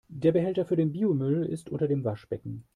[0.09, 2.63] Der Behälter für den Biomüll ist unter dem Waschbecken.